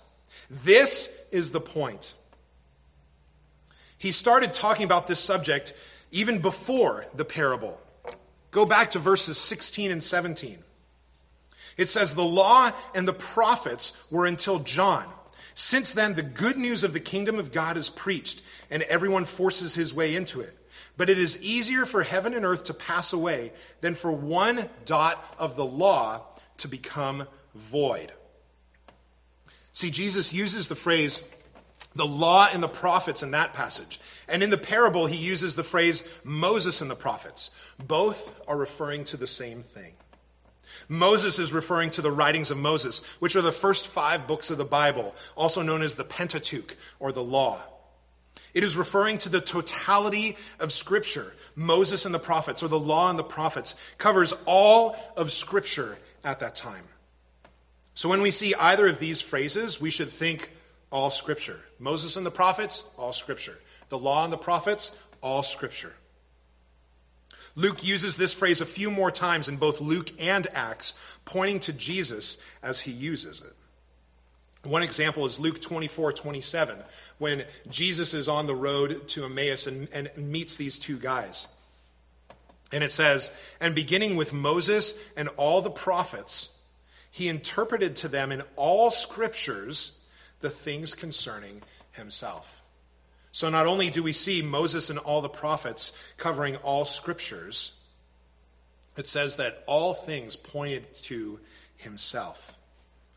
[0.51, 2.15] This is the point.
[3.99, 5.73] He started talking about this subject
[6.11, 7.81] even before the parable.
[8.51, 10.59] Go back to verses 16 and 17.
[11.77, 15.07] It says, The law and the prophets were until John.
[15.55, 19.75] Since then, the good news of the kingdom of God is preached, and everyone forces
[19.75, 20.57] his way into it.
[20.97, 25.23] But it is easier for heaven and earth to pass away than for one dot
[25.39, 26.23] of the law
[26.59, 28.13] to become void.
[29.73, 31.29] See, Jesus uses the phrase
[31.99, 34.01] the law and the prophets in that passage.
[34.29, 37.51] And in the parable, he uses the phrase Moses and the prophets.
[37.79, 39.95] Both are referring to the same thing.
[40.89, 44.59] Moses is referring to the writings of Moses, which are the first five books of
[44.59, 47.61] the Bible, also known as the Pentateuch or the Law.
[48.55, 51.35] It is referring to the totality of Scripture.
[51.55, 56.39] Moses and the prophets, or the law and the prophets, covers all of Scripture at
[56.41, 56.85] that time.
[57.95, 60.53] So when we see either of these phrases, we should think
[60.91, 61.61] all Scripture.
[61.79, 63.59] Moses and the prophets, all Scripture.
[63.89, 65.95] The law and the prophets, all Scripture.
[67.55, 70.95] Luke uses this phrase a few more times in both Luke and Acts,
[71.25, 73.53] pointing to Jesus as he uses it.
[74.69, 76.77] One example is Luke 24 27,
[77.19, 81.49] when Jesus is on the road to Emmaus and, and meets these two guys.
[82.73, 86.63] And it says, And beginning with Moses and all the prophets,
[87.11, 89.98] he interpreted to them in all scriptures
[90.41, 91.63] the things concerning
[91.93, 92.63] himself.
[93.33, 97.79] So not only do we see Moses and all the prophets covering all scriptures,
[98.97, 101.39] it says that all things pointed to
[101.77, 102.57] himself.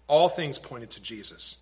[0.07, 1.57] All things pointed to Jesus.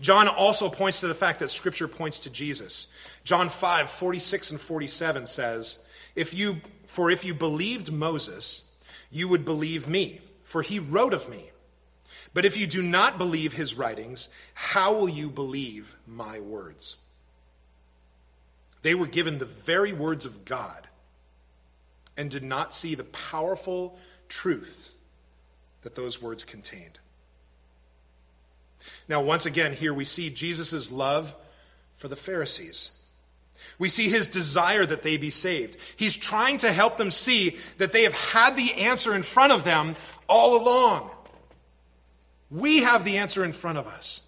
[0.00, 2.92] John also points to the fact that scripture points to Jesus.
[3.24, 5.84] John 5, 46 and 47 says,
[6.14, 8.70] If you For if you believed Moses,
[9.10, 11.50] you would believe me, for he wrote of me.
[12.32, 16.96] But if you do not believe his writings, how will you believe my words?
[18.82, 20.88] They were given the very words of God
[22.16, 24.92] and did not see the powerful truth
[25.82, 26.98] that those words contained.
[29.08, 31.34] Now, once again, here we see Jesus' love
[31.96, 32.92] for the Pharisees.
[33.78, 35.76] We see his desire that they be saved.
[35.96, 39.64] He's trying to help them see that they have had the answer in front of
[39.64, 39.96] them
[40.28, 41.10] all along.
[42.50, 44.22] We have the answer in front of us.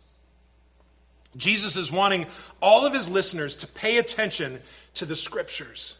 [1.36, 2.26] Jesus is wanting
[2.60, 4.60] all of his listeners to pay attention
[4.94, 5.98] to the scriptures,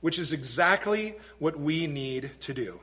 [0.00, 2.80] which is exactly what we need to do.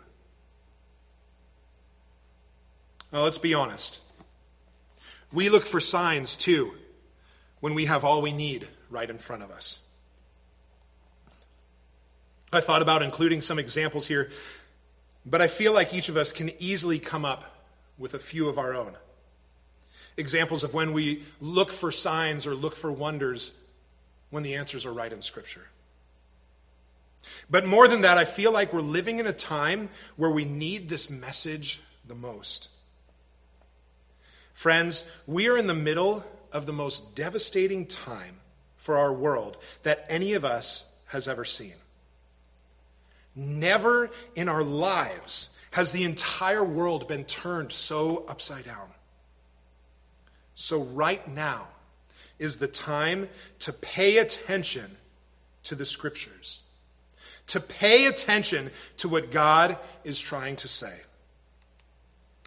[3.12, 4.02] Now, let's be honest.
[5.32, 6.74] We look for signs too
[7.60, 9.80] when we have all we need right in front of us.
[12.52, 14.30] I thought about including some examples here,
[15.26, 17.57] but I feel like each of us can easily come up
[17.98, 18.96] with a few of our own.
[20.18, 23.60] Examples of when we look for signs or look for wonders
[24.30, 25.68] when the answers are right in Scripture.
[27.50, 30.90] But more than that, I feel like we're living in a time where we need
[30.90, 32.70] this message the most.
[34.54, 38.40] Friends, we are in the middle of the most devastating time
[38.76, 41.74] for our world that any of us has ever seen.
[43.36, 48.88] Never in our lives has the entire world been turned so upside down.
[50.56, 51.68] So, right now
[52.40, 54.98] is the time to pay attention
[55.62, 56.62] to the scriptures,
[57.46, 60.96] to pay attention to what God is trying to say.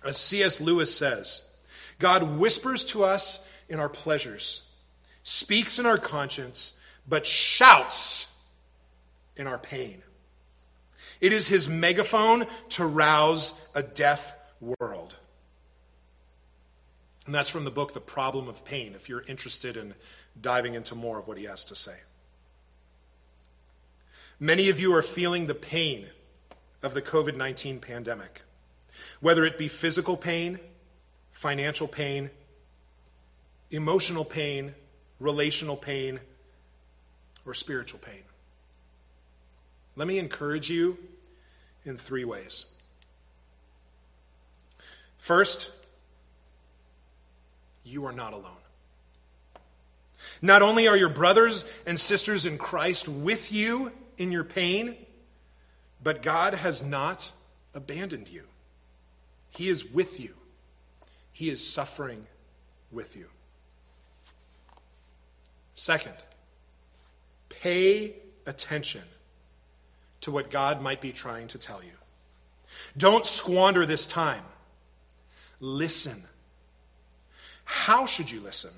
[0.04, 0.60] As C.S.
[0.60, 1.48] Lewis says,
[2.00, 4.68] God whispers to us in our pleasures,
[5.22, 6.72] speaks in our conscience,
[7.08, 8.36] but shouts
[9.36, 10.02] in our pain.
[11.20, 15.16] It is his megaphone to rouse a deaf world.
[17.26, 19.94] And that's from the book, The Problem of Pain, if you're interested in
[20.40, 21.96] diving into more of what he has to say.
[24.38, 26.06] Many of you are feeling the pain
[26.82, 28.42] of the COVID 19 pandemic,
[29.20, 30.58] whether it be physical pain,
[31.30, 32.30] financial pain,
[33.70, 34.74] emotional pain,
[35.18, 36.20] relational pain,
[37.44, 38.22] or spiritual pain.
[39.94, 40.96] Let me encourage you
[41.84, 42.66] in three ways.
[45.18, 45.70] First,
[47.84, 48.52] you are not alone.
[50.42, 54.96] Not only are your brothers and sisters in Christ with you in your pain,
[56.02, 57.30] but God has not
[57.74, 58.44] abandoned you.
[59.50, 60.34] He is with you,
[61.32, 62.26] He is suffering
[62.90, 63.26] with you.
[65.74, 66.14] Second,
[67.48, 68.14] pay
[68.46, 69.02] attention
[70.22, 71.92] to what God might be trying to tell you.
[72.96, 74.44] Don't squander this time.
[75.60, 76.22] Listen.
[77.64, 78.72] How should you listen?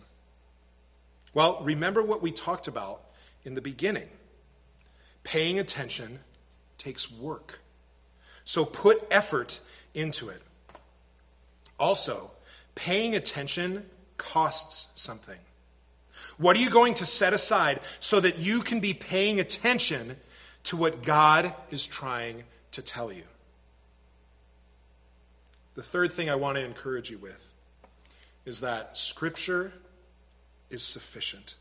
[1.35, 3.01] Well, remember what we talked about
[3.45, 4.09] in the beginning.
[5.25, 6.19] Paying attention
[6.79, 7.61] takes work.
[8.45, 9.61] So put effort
[9.95, 10.43] into it.
[11.79, 12.31] Also,
[12.75, 13.87] paying attention
[14.17, 15.39] costs something.
[16.39, 20.17] What are you going to set aside so that you can be paying attention
[20.65, 23.25] to what God is trying to tell you?
[25.75, 27.53] The third thing I want to encourage you with
[28.45, 29.73] is that Scripture
[30.71, 31.55] is sufficient.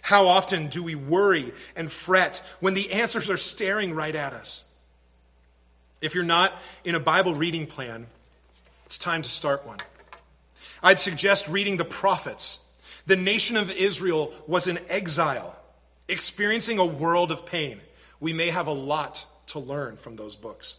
[0.00, 4.68] How often do we worry and fret when the answers are staring right at us?
[6.00, 6.52] If you're not
[6.84, 8.06] in a Bible reading plan,
[8.86, 9.78] it's time to start one.
[10.82, 12.58] I'd suggest reading the prophets
[13.06, 15.56] the nation of Israel was in exile,
[16.12, 17.80] experiencing a world of pain.
[18.20, 20.76] We may have a lot to learn from those books.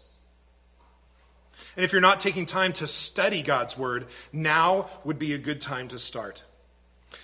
[1.75, 5.59] And if you're not taking time to study God's word, now would be a good
[5.59, 6.43] time to start.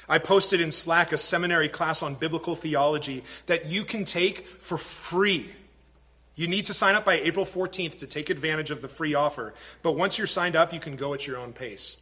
[0.07, 4.77] I posted in Slack a seminary class on biblical theology that you can take for
[4.77, 5.51] free.
[6.35, 9.53] You need to sign up by April 14th to take advantage of the free offer.
[9.81, 12.01] But once you're signed up, you can go at your own pace.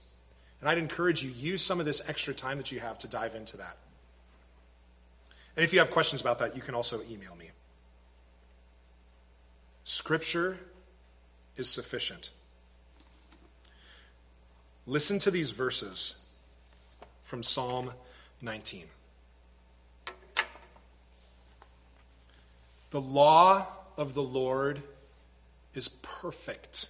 [0.60, 3.36] And I'd encourage you, use some of this extra time that you have to dive
[3.36, 3.78] into that.
[5.58, 7.50] And if you have questions about that, you can also email me.
[9.84, 10.60] Scripture
[11.56, 12.30] is sufficient.
[14.86, 16.18] Listen to these verses
[17.24, 17.92] from Psalm
[18.40, 18.84] 19.
[22.92, 23.66] The law
[23.98, 24.84] of the Lord
[25.74, 26.88] is perfect,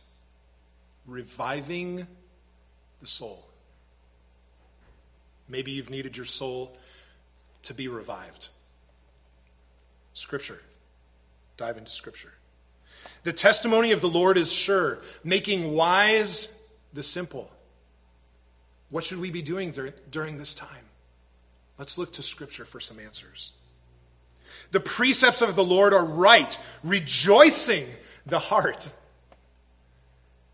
[1.06, 2.06] reviving
[3.00, 3.48] the soul.
[5.48, 6.78] Maybe you've needed your soul
[7.64, 8.50] to be revived.
[10.18, 10.60] Scripture
[11.58, 12.34] Dive into Scripture.
[13.24, 16.56] The testimony of the Lord is sure, making wise
[16.94, 17.52] the simple.
[18.90, 19.74] What should we be doing
[20.12, 20.86] during this time?
[21.80, 23.54] Let's look to Scripture for some answers.
[24.72, 27.88] The precepts of the Lord are right, rejoicing
[28.26, 28.88] the heart.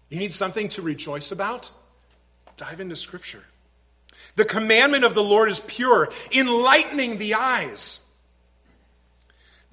[0.10, 1.72] You need something to rejoice about?
[2.56, 3.44] Dive into Scripture.
[4.36, 8.00] The commandment of the Lord is pure, enlightening the eyes.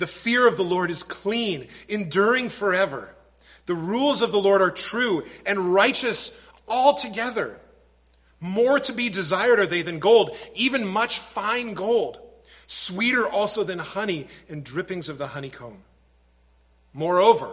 [0.01, 3.15] The fear of the Lord is clean, enduring forever.
[3.67, 6.35] The rules of the Lord are true and righteous
[6.67, 7.61] altogether.
[8.41, 12.19] More to be desired are they than gold, even much fine gold.
[12.67, 15.83] Sweeter also than honey and drippings of the honeycomb.
[16.95, 17.53] Moreover,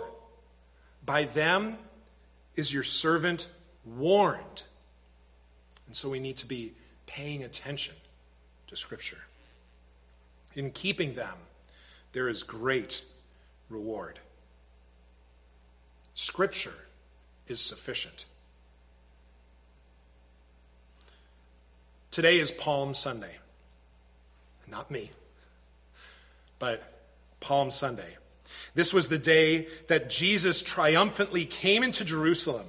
[1.06, 1.78] by them
[2.56, 3.50] is your servant
[3.84, 4.64] warned.
[5.86, 6.72] And so we need to be
[7.08, 7.96] paying attention
[8.68, 9.26] to Scripture.
[10.54, 11.36] In keeping them,
[12.18, 13.06] there is great
[13.70, 14.18] reward.
[16.16, 16.74] Scripture
[17.48, 18.26] is sufficient.
[22.10, 23.38] Today is Palm Sunday.
[24.68, 25.12] Not me,
[26.58, 26.92] but
[27.40, 28.18] Palm Sunday.
[28.74, 32.66] This was the day that Jesus triumphantly came into Jerusalem,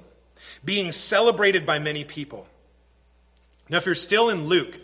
[0.63, 2.47] being celebrated by many people.
[3.67, 4.79] Now, if you're still in Luke,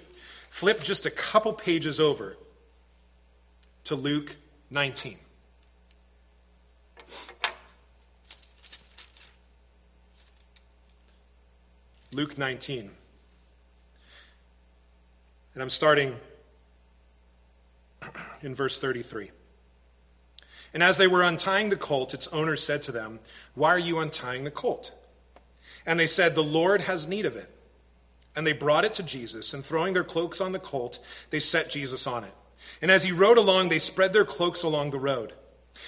[0.49, 2.35] flip just a couple pages over
[3.83, 4.37] to Luke
[4.69, 5.17] 19.
[12.13, 12.89] Luke 19.
[15.53, 16.15] And I'm starting
[18.41, 19.31] in verse 33.
[20.73, 23.19] And as they were untying the colt, its owner said to them,
[23.53, 24.91] Why are you untying the colt?
[25.85, 27.49] And they said, The Lord has need of it.
[28.35, 30.99] And they brought it to Jesus, and throwing their cloaks on the colt,
[31.29, 32.33] they set Jesus on it.
[32.81, 35.33] And as he rode along, they spread their cloaks along the road.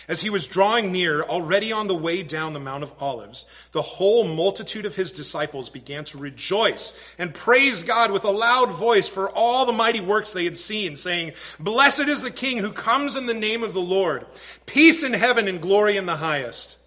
[0.08, 3.82] As he was drawing near, already on the way down the Mount of Olives, the
[3.82, 9.10] whole multitude of his disciples began to rejoice and praise God with a loud voice
[9.10, 13.18] for all the mighty works they had seen, saying, Blessed is the King who comes
[13.18, 14.26] in the name of the Lord,
[14.66, 16.78] peace in heaven and glory in the highest.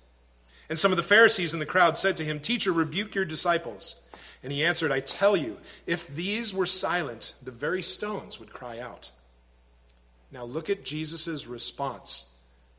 [0.71, 3.97] And some of the Pharisees in the crowd said to him, Teacher, rebuke your disciples.
[4.43, 8.79] And he answered, I tell you, if these were silent, the very stones would cry
[8.79, 9.11] out.
[10.33, 12.27] Now look at Jesus' response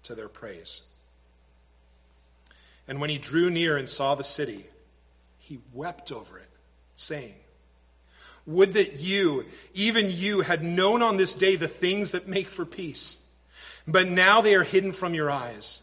[0.03, 0.81] to their praise.
[2.87, 4.65] And when he drew near and saw the city,
[5.37, 6.49] he wept over it,
[6.95, 7.35] saying,
[8.45, 12.65] Would that you, even you, had known on this day the things that make for
[12.65, 13.23] peace.
[13.87, 15.81] But now they are hidden from your eyes.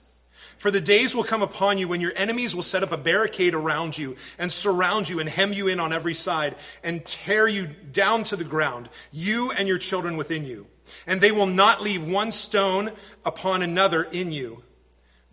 [0.56, 3.54] For the days will come upon you when your enemies will set up a barricade
[3.54, 7.66] around you and surround you and hem you in on every side and tear you
[7.66, 10.66] down to the ground, you and your children within you
[11.06, 12.90] and they will not leave one stone
[13.24, 14.62] upon another in you,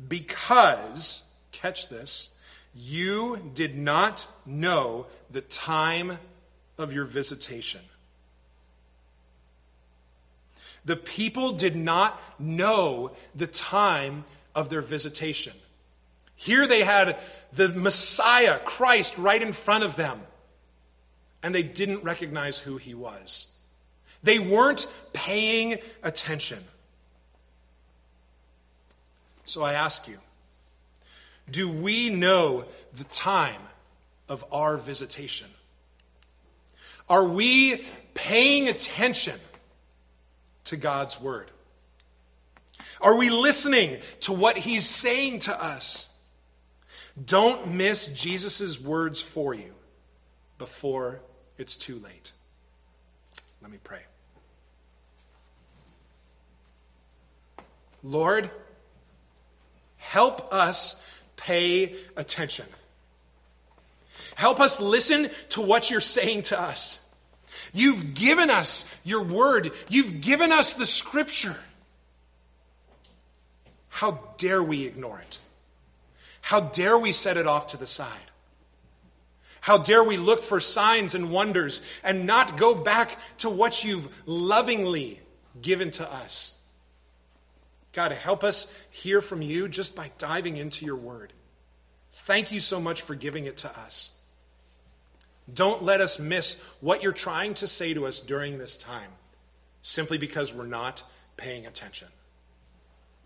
[0.08, 2.36] because, catch this,
[2.74, 6.20] you did not know the time
[6.78, 7.82] of your visitation.
[10.84, 15.54] The people did not know the time of their visitation.
[16.36, 17.18] Here they had
[17.54, 20.22] the Messiah, Christ, right in front of them,
[21.42, 23.48] and they didn't recognize who he was.
[24.26, 26.64] They weren't paying attention.
[29.46, 30.18] So I ask you
[31.52, 32.66] do we know
[32.96, 33.62] the time
[34.28, 35.48] of our visitation?
[37.08, 39.40] Are we paying attention
[40.64, 41.52] to God's word?
[43.00, 46.10] Are we listening to what he's saying to us?
[47.24, 49.76] Don't miss Jesus' words for you
[50.58, 51.22] before
[51.60, 52.32] it's too late.
[53.62, 54.02] Let me pray.
[58.06, 58.52] Lord,
[59.98, 61.04] help us
[61.38, 62.68] pay attention.
[64.36, 67.04] Help us listen to what you're saying to us.
[67.74, 71.58] You've given us your word, you've given us the scripture.
[73.90, 75.40] How dare we ignore it?
[76.42, 78.30] How dare we set it off to the side?
[79.62, 84.08] How dare we look for signs and wonders and not go back to what you've
[84.28, 85.20] lovingly
[85.60, 86.56] given to us?
[87.96, 91.32] God, help us hear from you just by diving into your word.
[92.12, 94.12] Thank you so much for giving it to us.
[95.52, 99.12] Don't let us miss what you're trying to say to us during this time
[99.82, 101.04] simply because we're not
[101.38, 102.10] paying attention.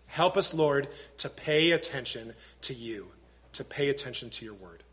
[0.06, 3.08] Help us, Lord, to pay attention to you,
[3.54, 4.84] to pay attention to your word.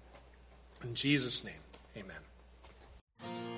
[0.84, 1.53] In Jesus' name,
[1.95, 3.56] amen.